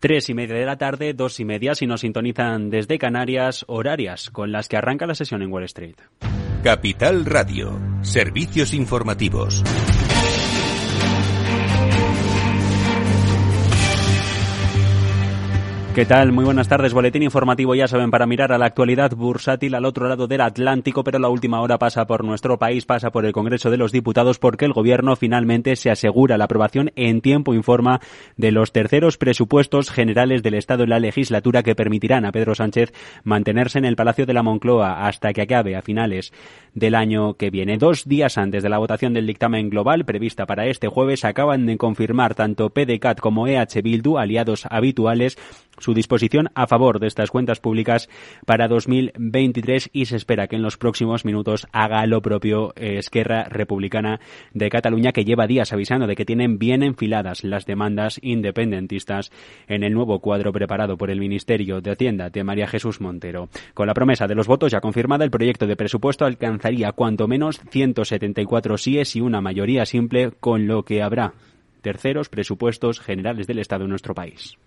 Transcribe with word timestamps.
Tres 0.00 0.30
y 0.30 0.34
media 0.34 0.56
de 0.56 0.64
la 0.64 0.78
tarde, 0.78 1.12
dos 1.12 1.40
y 1.40 1.44
media 1.44 1.74
si 1.74 1.86
nos 1.86 2.00
sintonizan 2.00 2.70
desde 2.70 2.98
Canarias, 2.98 3.66
horarias 3.68 4.30
con 4.30 4.50
las 4.50 4.66
que 4.66 4.78
arranca 4.78 5.06
la 5.06 5.14
sesión 5.14 5.42
en 5.42 5.52
Wall 5.52 5.64
Street. 5.64 5.96
Capital 6.64 7.26
Radio, 7.26 7.78
servicios 8.00 8.72
informativos. 8.72 9.62
¿Qué 15.92 16.06
tal? 16.06 16.30
Muy 16.30 16.44
buenas 16.44 16.68
tardes. 16.68 16.94
Boletín 16.94 17.24
informativo, 17.24 17.74
ya 17.74 17.88
saben, 17.88 18.12
para 18.12 18.24
mirar 18.24 18.52
a 18.52 18.58
la 18.58 18.66
actualidad 18.66 19.10
bursátil 19.16 19.74
al 19.74 19.84
otro 19.84 20.08
lado 20.08 20.28
del 20.28 20.40
Atlántico, 20.40 21.02
pero 21.02 21.18
la 21.18 21.28
última 21.28 21.60
hora 21.60 21.78
pasa 21.78 22.06
por 22.06 22.22
nuestro 22.24 22.60
país, 22.60 22.86
pasa 22.86 23.10
por 23.10 23.26
el 23.26 23.32
Congreso 23.32 23.72
de 23.72 23.76
los 23.76 23.90
Diputados, 23.90 24.38
porque 24.38 24.66
el 24.66 24.72
Gobierno 24.72 25.16
finalmente 25.16 25.74
se 25.74 25.90
asegura 25.90 26.38
la 26.38 26.44
aprobación 26.44 26.92
en 26.94 27.20
tiempo 27.20 27.54
informa 27.54 28.00
de 28.36 28.52
los 28.52 28.70
terceros 28.70 29.18
presupuestos 29.18 29.90
generales 29.90 30.44
del 30.44 30.54
Estado 30.54 30.84
en 30.84 30.90
la 30.90 31.00
legislatura 31.00 31.64
que 31.64 31.74
permitirán 31.74 32.24
a 32.24 32.30
Pedro 32.30 32.54
Sánchez 32.54 32.92
mantenerse 33.24 33.78
en 33.78 33.84
el 33.84 33.96
Palacio 33.96 34.26
de 34.26 34.34
la 34.34 34.44
Moncloa 34.44 35.08
hasta 35.08 35.32
que 35.32 35.42
acabe 35.42 35.74
a 35.74 35.82
finales 35.82 36.32
del 36.72 36.94
año 36.94 37.34
que 37.34 37.50
viene. 37.50 37.78
Dos 37.78 38.06
días 38.06 38.38
antes 38.38 38.62
de 38.62 38.68
la 38.68 38.78
votación 38.78 39.12
del 39.12 39.26
dictamen 39.26 39.70
global 39.70 40.04
prevista 40.04 40.46
para 40.46 40.66
este 40.66 40.86
jueves, 40.86 41.24
acaban 41.24 41.66
de 41.66 41.76
confirmar 41.76 42.36
tanto 42.36 42.70
PDCAT 42.70 43.18
como 43.18 43.48
EH 43.48 43.82
Bildu, 43.82 44.18
aliados 44.18 44.66
habituales, 44.70 45.36
disposición 45.94 46.50
a 46.54 46.66
favor 46.66 47.00
de 47.00 47.06
estas 47.06 47.30
cuentas 47.30 47.60
públicas 47.60 48.08
para 48.46 48.68
2023 48.68 49.90
y 49.92 50.06
se 50.06 50.16
espera 50.16 50.46
que 50.46 50.56
en 50.56 50.62
los 50.62 50.76
próximos 50.76 51.24
minutos 51.24 51.66
haga 51.72 52.04
lo 52.06 52.22
propio 52.22 52.72
Esquerra 52.76 53.44
Republicana 53.44 54.20
de 54.52 54.70
Cataluña 54.70 55.12
que 55.12 55.24
lleva 55.24 55.46
días 55.46 55.72
avisando 55.72 56.06
de 56.06 56.16
que 56.16 56.24
tienen 56.24 56.58
bien 56.58 56.82
enfiladas 56.82 57.44
las 57.44 57.66
demandas 57.66 58.18
independentistas 58.22 59.32
en 59.68 59.82
el 59.82 59.92
nuevo 59.92 60.20
cuadro 60.20 60.52
preparado 60.52 60.96
por 60.96 61.10
el 61.10 61.20
Ministerio 61.20 61.80
de 61.80 61.92
Hacienda 61.92 62.30
de 62.30 62.44
María 62.44 62.66
Jesús 62.66 63.00
Montero. 63.00 63.48
Con 63.74 63.86
la 63.86 63.94
promesa 63.94 64.26
de 64.26 64.34
los 64.34 64.46
votos 64.46 64.72
ya 64.72 64.80
confirmada, 64.80 65.24
el 65.24 65.30
proyecto 65.30 65.66
de 65.66 65.76
presupuesto 65.76 66.24
alcanzaría 66.24 66.92
cuanto 66.92 67.28
menos 67.28 67.60
174 67.70 68.78
síes 68.78 69.16
y 69.16 69.20
una 69.20 69.40
mayoría 69.40 69.86
simple, 69.86 70.32
con 70.38 70.66
lo 70.66 70.84
que 70.84 71.02
habrá 71.02 71.34
terceros 71.80 72.28
presupuestos 72.28 73.00
generales 73.00 73.46
del 73.46 73.58
Estado 73.58 73.84
en 73.84 73.90
nuestro 73.90 74.14
país. 74.14 74.58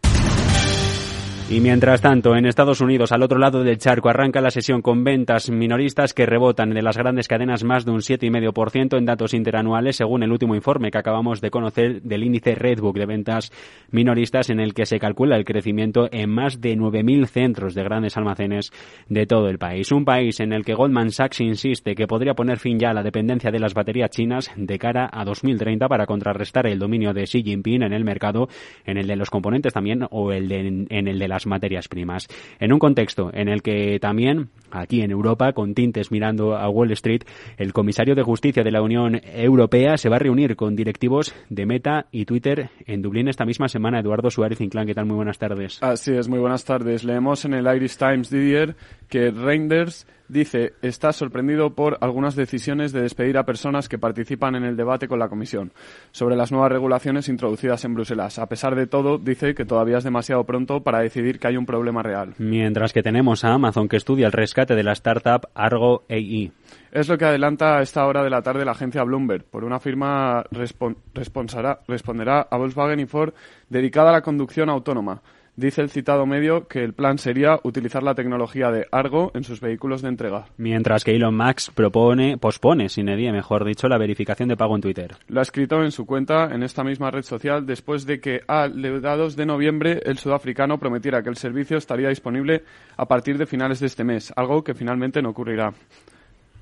Y 1.49 1.59
mientras 1.59 2.01
tanto, 2.01 2.35
en 2.35 2.45
Estados 2.45 2.81
Unidos, 2.81 3.11
al 3.11 3.21
otro 3.21 3.37
lado 3.37 3.63
del 3.63 3.77
charco, 3.77 4.09
arranca 4.09 4.41
la 4.41 4.49
sesión 4.49 4.81
con 4.81 5.03
ventas 5.03 5.51
minoristas 5.51 6.13
que 6.13 6.25
rebotan 6.25 6.71
de 6.71 6.81
las 6.81 6.97
grandes 6.97 7.27
cadenas 7.27 7.63
más 7.63 7.85
de 7.85 7.91
un 7.91 7.99
7,5% 7.99 8.97
en 8.97 9.05
datos 9.05 9.33
interanuales, 9.33 9.97
según 9.97 10.23
el 10.23 10.31
último 10.31 10.55
informe 10.55 10.89
que 10.89 10.97
acabamos 10.97 11.41
de 11.41 11.51
conocer 11.51 12.01
del 12.01 12.23
índice 12.23 12.55
Redbook 12.55 12.97
de 12.97 13.05
ventas 13.05 13.51
minoristas, 13.91 14.49
en 14.49 14.61
el 14.61 14.73
que 14.73 14.85
se 14.85 14.99
calcula 14.99 15.35
el 15.35 15.43
crecimiento 15.43 16.07
en 16.11 16.29
más 16.29 16.61
de 16.61 16.77
9.000 16.77 17.27
centros 17.27 17.75
de 17.75 17.83
grandes 17.83 18.17
almacenes 18.17 18.71
de 19.09 19.25
todo 19.27 19.49
el 19.49 19.59
país. 19.59 19.91
Un 19.91 20.05
país 20.05 20.39
en 20.39 20.53
el 20.53 20.63
que 20.63 20.73
Goldman 20.73 21.11
Sachs 21.11 21.41
insiste 21.41 21.93
que 21.93 22.07
podría 22.07 22.33
poner 22.33 22.57
fin 22.57 22.79
ya 22.79 22.91
a 22.91 22.93
la 22.93 23.03
dependencia 23.03 23.51
de 23.51 23.59
las 23.59 23.73
baterías 23.73 24.09
chinas 24.09 24.49
de 24.55 24.79
cara 24.79 25.09
a 25.11 25.25
2030 25.25 25.87
para 25.87 26.05
contrarrestar 26.05 26.67
el 26.67 26.79
dominio 26.79 27.13
de 27.13 27.25
Xi 27.25 27.43
Jinping 27.43 27.83
en 27.83 27.93
el 27.93 28.05
mercado, 28.05 28.47
en 28.85 28.97
el 28.97 29.07
de 29.07 29.17
los 29.17 29.29
componentes 29.29 29.73
también 29.73 30.07
o 30.09 30.31
el 30.31 30.47
de, 30.47 30.87
en 30.89 31.07
el 31.07 31.19
de 31.19 31.32
las 31.33 31.47
materias 31.47 31.87
primas. 31.87 32.27
En 32.59 32.71
un 32.71 32.79
contexto 32.79 33.31
en 33.33 33.49
el 33.49 33.63
que 33.63 33.99
también, 33.99 34.49
aquí 34.71 35.01
en 35.01 35.09
Europa, 35.09 35.53
con 35.53 35.73
tintes 35.73 36.11
mirando 36.11 36.55
a 36.55 36.69
Wall 36.69 36.91
Street, 36.91 37.23
el 37.57 37.73
comisario 37.73 38.13
de 38.13 38.21
Justicia 38.21 38.63
de 38.63 38.71
la 38.71 38.83
Unión 38.83 39.19
Europea 39.33 39.97
se 39.97 40.09
va 40.09 40.17
a 40.17 40.19
reunir 40.19 40.55
con 40.55 40.75
directivos 40.75 41.33
de 41.49 41.65
Meta 41.65 42.05
y 42.11 42.25
Twitter 42.25 42.69
en 42.85 43.01
Dublín 43.01 43.27
esta 43.27 43.45
misma 43.45 43.67
semana. 43.67 43.99
Eduardo 43.99 44.29
Suárez 44.29 44.61
Inclán, 44.61 44.85
¿qué 44.85 44.93
tal? 44.93 45.07
Muy 45.07 45.15
buenas 45.15 45.39
tardes. 45.39 45.81
Así 45.81 46.13
es, 46.13 46.29
muy 46.29 46.39
buenas 46.39 46.65
tardes. 46.65 47.03
Leemos 47.03 47.45
en 47.45 47.55
el 47.55 47.65
Irish 47.75 47.97
Times 47.97 48.29
Didier 48.29 48.75
que 49.13 49.29
Reinders 49.29 50.07
dice 50.27 50.73
está 50.81 51.13
sorprendido 51.13 51.75
por 51.75 51.99
algunas 52.01 52.35
decisiones 52.35 52.91
de 52.93 53.03
despedir 53.03 53.37
a 53.37 53.45
personas 53.45 53.87
que 53.87 53.99
participan 53.99 54.55
en 54.55 54.63
el 54.63 54.75
debate 54.75 55.07
con 55.07 55.19
la 55.19 55.29
Comisión 55.29 55.71
sobre 56.11 56.35
las 56.35 56.51
nuevas 56.51 56.71
regulaciones 56.71 57.29
introducidas 57.29 57.85
en 57.85 57.93
Bruselas. 57.93 58.39
A 58.39 58.47
pesar 58.47 58.73
de 58.73 58.87
todo, 58.87 59.19
dice 59.19 59.53
que 59.53 59.65
todavía 59.65 59.99
es 59.99 60.03
demasiado 60.03 60.43
pronto 60.45 60.81
para 60.81 61.01
decidir 61.01 61.37
que 61.37 61.47
hay 61.47 61.57
un 61.57 61.67
problema 61.67 62.01
real. 62.01 62.33
Mientras 62.39 62.91
que 62.91 63.03
tenemos 63.03 63.45
a 63.45 63.53
Amazon 63.53 63.87
que 63.87 63.97
estudia 63.97 64.25
el 64.25 64.31
rescate 64.31 64.73
de 64.73 64.81
la 64.81 64.93
startup 64.93 65.47
Argo 65.53 66.05
AI. 66.09 66.51
Es 66.91 67.07
lo 67.07 67.15
que 67.15 67.25
adelanta 67.25 67.77
a 67.77 67.83
esta 67.83 68.07
hora 68.07 68.23
de 68.23 68.31
la 68.31 68.41
tarde 68.41 68.65
la 68.65 68.71
agencia 68.71 69.03
Bloomberg. 69.03 69.43
Por 69.43 69.63
una 69.63 69.79
firma 69.79 70.43
responderá 70.49 72.47
a 72.49 72.57
Volkswagen 72.57 72.99
y 72.99 73.05
Ford 73.05 73.35
dedicada 73.69 74.09
a 74.09 74.13
la 74.13 74.21
conducción 74.23 74.69
autónoma. 74.69 75.21
Dice 75.55 75.81
el 75.81 75.91
citado 75.91 76.25
medio 76.25 76.67
que 76.67 76.83
el 76.83 76.93
plan 76.93 77.19
sería 77.19 77.59
utilizar 77.61 78.01
la 78.01 78.15
tecnología 78.15 78.71
de 78.71 78.87
Argo 78.91 79.31
en 79.35 79.43
sus 79.43 79.61
vehículos 79.61 80.01
de 80.01 80.09
entrega. 80.09 80.45
Mientras 80.57 81.03
que 81.03 81.15
Elon 81.15 81.37
Musk 81.37 81.73
propone, 81.73 82.39
pospone, 82.39 82.89
sin 82.89 83.07
edie, 83.07 83.31
mejor 83.31 83.63
dicho, 83.63 83.87
la 83.87 83.99
verificación 83.99 84.49
de 84.49 84.57
pago 84.57 84.75
en 84.75 84.81
Twitter. 84.81 85.15
Lo 85.27 85.41
ha 85.41 85.43
escrito 85.43 85.83
en 85.83 85.91
su 85.91 86.07
cuenta 86.07 86.45
en 86.55 86.63
esta 86.63 86.83
misma 86.83 87.11
red 87.11 87.21
social 87.21 87.67
después 87.67 88.07
de 88.07 88.19
que 88.19 88.41
a 88.47 88.67
mediados 88.67 89.35
de 89.35 89.45
noviembre 89.45 90.01
el 90.05 90.17
sudafricano 90.17 90.79
prometiera 90.79 91.21
que 91.21 91.29
el 91.29 91.37
servicio 91.37 91.77
estaría 91.77 92.09
disponible 92.09 92.63
a 92.97 93.07
partir 93.07 93.37
de 93.37 93.45
finales 93.45 93.79
de 93.79 93.85
este 93.85 94.03
mes, 94.03 94.33
algo 94.35 94.63
que 94.63 94.73
finalmente 94.73 95.21
no 95.21 95.29
ocurrirá. 95.29 95.71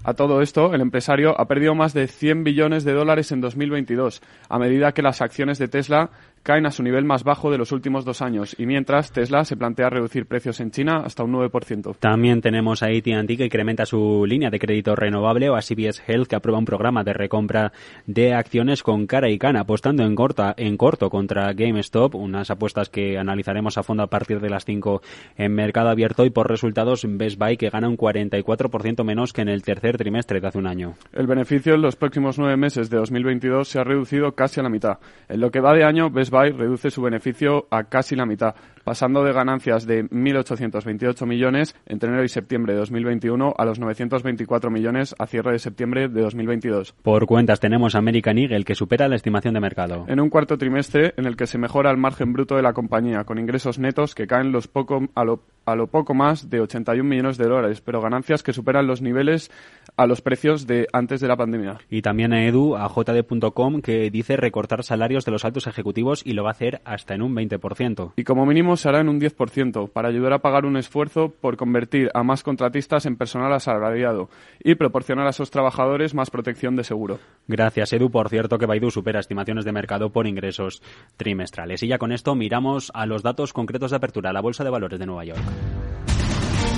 A 0.03 0.15
todo 0.15 0.41
esto, 0.41 0.73
el 0.73 0.81
empresario 0.81 1.39
ha 1.39 1.47
perdido 1.47 1.75
más 1.75 1.93
de 1.93 2.07
100 2.07 2.43
billones 2.43 2.83
de 2.83 2.93
dólares 2.93 3.31
en 3.31 3.39
2022, 3.39 4.23
a 4.49 4.57
medida 4.57 4.93
que 4.93 5.03
las 5.03 5.21
acciones 5.21 5.59
de 5.59 5.67
Tesla 5.67 6.09
caen 6.43 6.65
a 6.65 6.71
su 6.71 6.83
nivel 6.83 7.05
más 7.05 7.23
bajo 7.23 7.51
de 7.51 7.57
los 7.57 7.71
últimos 7.71 8.05
dos 8.05 8.21
años 8.21 8.55
y 8.57 8.65
mientras 8.65 9.11
Tesla 9.11 9.45
se 9.45 9.57
plantea 9.57 9.89
reducir 9.89 10.25
precios 10.25 10.59
en 10.59 10.71
China 10.71 11.03
hasta 11.05 11.23
un 11.23 11.33
9%. 11.33 11.95
También 11.99 12.41
tenemos 12.41 12.83
a 12.83 12.87
AT&T 12.87 13.37
que 13.37 13.45
incrementa 13.45 13.85
su 13.85 14.25
línea 14.27 14.49
de 14.49 14.59
crédito 14.59 14.95
renovable 14.95 15.49
o 15.49 15.55
a 15.55 15.61
CBS 15.61 16.01
Health 16.07 16.27
que 16.27 16.35
aprueba 16.35 16.59
un 16.59 16.65
programa 16.65 17.03
de 17.03 17.13
recompra 17.13 17.71
de 18.05 18.33
acciones 18.33 18.83
con 18.83 19.07
cara 19.07 19.29
y 19.29 19.37
cana, 19.37 19.61
apostando 19.61 20.03
en, 20.03 20.15
corta, 20.15 20.53
en 20.57 20.77
corto 20.77 21.09
contra 21.09 21.53
GameStop, 21.53 22.15
unas 22.15 22.49
apuestas 22.51 22.89
que 22.89 23.17
analizaremos 23.17 23.77
a 23.77 23.83
fondo 23.83 24.03
a 24.03 24.07
partir 24.07 24.39
de 24.39 24.49
las 24.49 24.65
5 24.65 25.01
en 25.37 25.53
mercado 25.53 25.89
abierto 25.89 26.25
y 26.25 26.29
por 26.29 26.49
resultados 26.49 27.05
Best 27.07 27.37
Buy 27.37 27.57
que 27.57 27.69
gana 27.69 27.87
un 27.87 27.97
44% 27.97 29.03
menos 29.03 29.33
que 29.33 29.41
en 29.41 29.49
el 29.49 29.63
tercer 29.63 29.97
trimestre 29.97 30.39
de 30.39 30.47
hace 30.47 30.57
un 30.57 30.67
año. 30.67 30.95
El 31.13 31.27
beneficio 31.27 31.75
en 31.75 31.81
los 31.81 31.95
próximos 31.95 32.37
nueve 32.39 32.57
meses 32.57 32.89
de 32.89 32.97
2022 32.97 33.67
se 33.67 33.79
ha 33.79 33.83
reducido 33.83 34.33
casi 34.33 34.59
a 34.59 34.63
la 34.63 34.69
mitad. 34.69 34.99
En 35.29 35.39
lo 35.39 35.51
que 35.51 35.59
va 35.59 35.73
de 35.73 35.83
año, 35.83 36.09
Best 36.09 36.30
Buy 36.31 36.51
reduce 36.51 36.89
su 36.89 37.01
beneficio 37.01 37.67
a 37.69 37.83
casi 37.83 38.15
la 38.15 38.25
mitad, 38.25 38.55
pasando 38.83 39.23
de 39.23 39.33
ganancias 39.33 39.85
de 39.85 40.05
1.828 40.05 41.27
millones 41.27 41.75
entre 41.85 42.09
enero 42.09 42.23
y 42.23 42.29
septiembre 42.29 42.73
de 42.73 42.79
2021 42.79 43.53
a 43.57 43.65
los 43.65 43.79
924 43.79 44.71
millones 44.71 45.13
a 45.19 45.27
cierre 45.27 45.51
de 45.51 45.59
septiembre 45.59 46.07
de 46.07 46.21
2022. 46.21 46.95
Por 47.03 47.25
cuentas 47.25 47.59
tenemos 47.59 47.95
American 47.95 48.37
Eagle, 48.37 48.63
que 48.63 48.75
supera 48.75 49.07
la 49.07 49.17
estimación 49.17 49.53
de 49.53 49.59
mercado. 49.59 50.05
En 50.07 50.19
un 50.19 50.29
cuarto 50.29 50.57
trimestre 50.57 51.13
en 51.17 51.25
el 51.25 51.35
que 51.35 51.47
se 51.47 51.57
mejora 51.57 51.91
el 51.91 51.97
margen 51.97 52.33
bruto 52.33 52.55
de 52.55 52.61
la 52.61 52.73
compañía, 52.73 53.25
con 53.25 53.37
ingresos 53.37 53.77
netos 53.77 54.15
que 54.15 54.25
caen 54.25 54.51
los 54.51 54.67
poco, 54.67 55.09
a, 55.13 55.25
lo, 55.25 55.43
a 55.65 55.75
lo 55.75 55.87
poco 55.87 56.13
más 56.13 56.49
de 56.49 56.61
81 56.61 57.07
millones 57.07 57.37
de 57.37 57.45
dólares, 57.45 57.81
pero 57.81 58.01
ganancias 58.01 58.41
que 58.41 58.53
superan 58.53 58.87
los 58.87 59.01
niveles 59.01 59.51
a 59.97 60.07
los 60.07 60.21
precios 60.21 60.67
de 60.67 60.87
antes 60.93 61.21
de 61.21 61.27
la 61.27 61.37
pandemia. 61.37 61.79
Y 61.89 62.01
también 62.01 62.33
a 62.33 62.45
Edu, 62.45 62.75
a 62.75 62.87
JD.com, 62.87 63.81
que 63.81 64.09
dice 64.09 64.37
recortar 64.37 64.83
salarios 64.83 65.25
de 65.25 65.31
los 65.31 65.45
altos 65.45 65.67
ejecutivos 65.67 66.21
y 66.25 66.33
lo 66.33 66.43
va 66.43 66.49
a 66.49 66.53
hacer 66.53 66.81
hasta 66.85 67.13
en 67.13 67.21
un 67.21 67.35
20%. 67.35 68.13
Y 68.15 68.23
como 68.23 68.45
mínimo 68.45 68.77
se 68.77 68.89
hará 68.89 68.99
en 68.99 69.09
un 69.09 69.19
10%, 69.19 69.89
para 69.89 70.09
ayudar 70.09 70.33
a 70.33 70.39
pagar 70.39 70.65
un 70.65 70.77
esfuerzo 70.77 71.33
por 71.41 71.57
convertir 71.57 72.09
a 72.13 72.23
más 72.23 72.43
contratistas 72.43 73.05
en 73.05 73.15
personal 73.15 73.53
asalariado 73.53 74.29
y 74.63 74.75
proporcionar 74.75 75.27
a 75.27 75.31
esos 75.31 75.51
trabajadores 75.51 76.13
más 76.13 76.29
protección 76.29 76.75
de 76.75 76.83
seguro. 76.83 77.19
Gracias, 77.47 77.93
Edu. 77.93 78.09
Por 78.09 78.29
cierto, 78.29 78.57
que 78.57 78.65
Baidu 78.65 78.91
supera 78.91 79.19
estimaciones 79.19 79.65
de 79.65 79.71
mercado 79.71 80.11
por 80.11 80.27
ingresos 80.27 80.81
trimestrales. 81.17 81.83
Y 81.83 81.87
ya 81.87 81.97
con 81.97 82.11
esto 82.11 82.35
miramos 82.35 82.91
a 82.93 83.05
los 83.05 83.23
datos 83.23 83.53
concretos 83.53 83.91
de 83.91 83.97
apertura, 83.97 84.33
la 84.33 84.41
Bolsa 84.41 84.63
de 84.63 84.69
Valores 84.69 84.99
de 84.99 85.05
Nueva 85.05 85.25
York. 85.25 85.41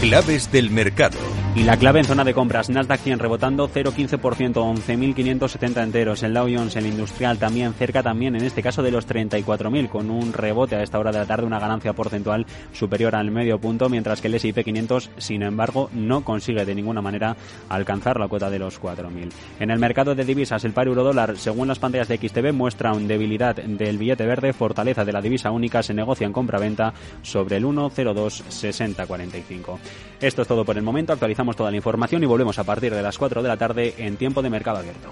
Claves 0.04 0.52
del 0.52 0.70
mercado. 0.70 1.18
Y 1.56 1.64
la 1.64 1.78
clave 1.78 2.00
en 2.00 2.06
zona 2.06 2.24
de 2.24 2.34
compras, 2.34 2.70
Nasdaq 2.70 3.00
100 3.00 3.20
rebotando 3.20 3.70
0,15%, 3.70 4.54
11.570 4.54 5.84
enteros. 5.84 6.24
El 6.24 6.34
Dow 6.34 6.48
Jones, 6.52 6.76
el 6.76 6.88
industrial 6.88 7.38
también 7.38 7.74
cerca 7.76 8.04
también, 8.04 8.36
en 8.36 8.44
este 8.44 8.64
caso 8.64 8.82
de 8.82 8.92
los 8.92 9.08
34.000, 9.08 9.88
con 9.88 10.10
un 10.10 10.34
rebote 10.34 10.76
a 10.76 10.84
esta 10.84 11.00
hora 11.00 11.12
de 11.12 11.20
la 11.20 11.26
tarde, 11.26 11.46
una 11.46 11.60
ganancia 11.60 11.94
porcentual 11.94 12.46
superior 12.74 13.16
al 13.16 13.32
medio 13.32 13.60
punto, 13.60 13.88
mientras 13.88 14.20
que 14.20 14.28
el 14.28 14.34
S&P 14.34 14.64
500, 14.64 15.12
sin 15.18 15.44
embargo, 15.44 15.90
no 15.94 16.26
consigue 16.26 16.66
de 16.66 16.76
ninguna 16.76 17.02
manera 17.02 17.38
alcanzar 17.70 18.20
la 18.20 18.28
cuota 18.28 18.50
de 18.50 18.60
los 18.60 18.82
4.000. 18.82 19.32
En 19.60 19.70
el 19.70 19.80
mercado 19.80 20.16
de 20.16 20.26
divisas, 20.26 20.66
el 20.66 20.74
par 20.74 20.88
euro 20.88 21.04
dólar, 21.04 21.38
según 21.38 21.68
las 21.68 21.80
pantallas 21.80 22.08
de 22.08 22.18
XTV, 22.18 22.52
muestra 22.52 22.94
una 22.94 23.08
debilidad 23.08 23.56
del 23.56 24.00
billete 24.00 24.26
verde, 24.26 24.54
fortaleza 24.54 25.06
de 25.06 25.14
la 25.14 25.22
divisa 25.22 25.52
única, 25.52 25.84
se 25.84 25.94
negocia 25.94 26.26
en 26.26 26.34
compra-venta 26.34 26.96
sobre 27.22 27.58
el 27.58 27.66
1,026045. 27.66 29.78
Esto 30.20 30.42
es 30.42 30.48
todo 30.48 30.64
por 30.64 30.78
el 30.78 30.84
momento. 30.84 31.14
Actualizamos 31.14 31.56
toda 31.56 31.72
la 31.72 31.78
información 31.78 32.24
y 32.24 32.26
volvemos 32.26 32.58
a 32.60 32.64
partir 32.64 32.94
de 32.94 33.02
las 33.02 33.18
4 33.18 33.42
de 33.42 33.48
la 33.48 33.58
tarde 33.58 33.94
en 33.98 34.18
tiempo 34.18 34.42
de 34.42 34.50
mercado 34.50 34.78
abierto. 34.78 35.10